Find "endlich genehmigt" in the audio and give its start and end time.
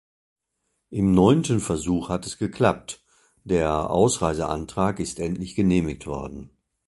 5.19-6.07